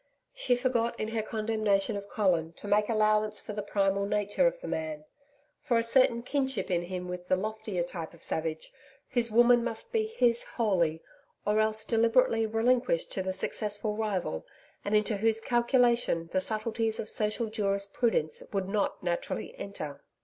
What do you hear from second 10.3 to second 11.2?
wholly,